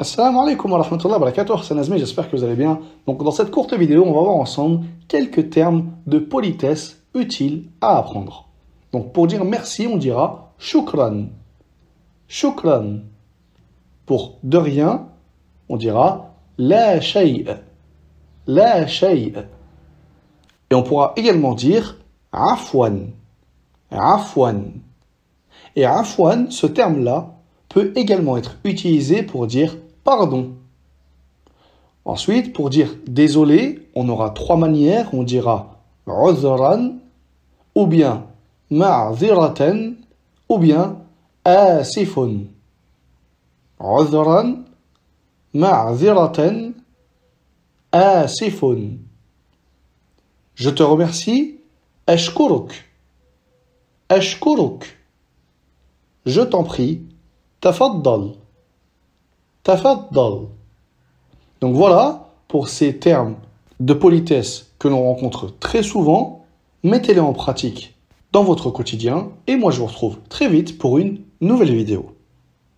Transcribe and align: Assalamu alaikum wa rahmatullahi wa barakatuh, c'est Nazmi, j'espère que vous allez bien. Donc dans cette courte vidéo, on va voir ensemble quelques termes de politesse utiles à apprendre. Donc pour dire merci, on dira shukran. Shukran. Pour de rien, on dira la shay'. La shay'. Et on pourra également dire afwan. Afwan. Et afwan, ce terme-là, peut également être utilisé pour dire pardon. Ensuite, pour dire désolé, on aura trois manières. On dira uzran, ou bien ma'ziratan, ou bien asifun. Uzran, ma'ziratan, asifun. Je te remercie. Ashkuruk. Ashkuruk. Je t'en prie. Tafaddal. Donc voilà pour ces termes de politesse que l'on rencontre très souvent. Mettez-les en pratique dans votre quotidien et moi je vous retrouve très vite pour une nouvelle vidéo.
Assalamu 0.00 0.38
alaikum 0.38 0.72
wa 0.72 0.78
rahmatullahi 0.78 1.20
wa 1.20 1.26
barakatuh, 1.26 1.62
c'est 1.62 1.74
Nazmi, 1.74 1.98
j'espère 1.98 2.30
que 2.30 2.34
vous 2.34 2.42
allez 2.42 2.54
bien. 2.54 2.80
Donc 3.06 3.22
dans 3.22 3.30
cette 3.32 3.50
courte 3.50 3.74
vidéo, 3.74 4.02
on 4.06 4.14
va 4.14 4.20
voir 4.22 4.36
ensemble 4.36 4.86
quelques 5.08 5.50
termes 5.50 5.90
de 6.06 6.18
politesse 6.18 7.02
utiles 7.14 7.64
à 7.82 7.98
apprendre. 7.98 8.48
Donc 8.94 9.12
pour 9.12 9.26
dire 9.26 9.44
merci, 9.44 9.86
on 9.86 9.98
dira 9.98 10.54
shukran. 10.56 11.26
Shukran. 12.28 13.00
Pour 14.06 14.38
de 14.42 14.56
rien, 14.56 15.06
on 15.68 15.76
dira 15.76 16.30
la 16.56 17.02
shay'. 17.02 17.44
La 18.46 18.86
shay'. 18.86 19.34
Et 20.70 20.74
on 20.74 20.82
pourra 20.82 21.12
également 21.16 21.52
dire 21.52 21.98
afwan. 22.32 23.10
Afwan. 23.90 24.80
Et 25.76 25.84
afwan, 25.84 26.50
ce 26.50 26.66
terme-là, 26.66 27.34
peut 27.68 27.92
également 27.96 28.38
être 28.38 28.56
utilisé 28.64 29.22
pour 29.22 29.46
dire 29.46 29.76
pardon. 30.04 30.54
Ensuite, 32.04 32.52
pour 32.52 32.70
dire 32.70 32.94
désolé, 33.06 33.88
on 33.94 34.08
aura 34.08 34.30
trois 34.30 34.56
manières. 34.56 35.12
On 35.12 35.22
dira 35.22 35.80
uzran, 36.06 36.94
ou 37.74 37.86
bien 37.86 38.26
ma'ziratan, 38.70 39.94
ou 40.48 40.58
bien 40.58 40.98
asifun. 41.44 42.46
Uzran, 43.80 44.64
ma'ziratan, 45.54 46.72
asifun. 47.92 48.98
Je 50.54 50.70
te 50.70 50.82
remercie. 50.82 51.58
Ashkuruk. 52.06 52.72
Ashkuruk. 54.08 54.98
Je 56.26 56.40
t'en 56.40 56.64
prie. 56.64 57.02
Tafaddal. 57.60 58.32
Donc 61.60 61.74
voilà 61.74 62.28
pour 62.48 62.68
ces 62.68 62.96
termes 62.98 63.36
de 63.78 63.94
politesse 63.94 64.72
que 64.78 64.88
l'on 64.88 65.02
rencontre 65.04 65.52
très 65.60 65.82
souvent. 65.82 66.44
Mettez-les 66.82 67.20
en 67.20 67.32
pratique 67.32 67.94
dans 68.32 68.42
votre 68.42 68.70
quotidien 68.70 69.28
et 69.46 69.56
moi 69.56 69.70
je 69.70 69.80
vous 69.80 69.86
retrouve 69.86 70.18
très 70.28 70.48
vite 70.48 70.78
pour 70.78 70.98
une 70.98 71.20
nouvelle 71.40 71.74
vidéo. 71.74 72.14